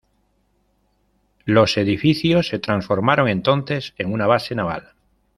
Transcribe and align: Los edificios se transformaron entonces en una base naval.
Los 1.45 1.77
edificios 1.77 2.47
se 2.47 2.57
transformaron 2.57 3.27
entonces 3.27 3.93
en 3.99 4.11
una 4.11 4.25
base 4.25 4.55
naval. 4.55 4.93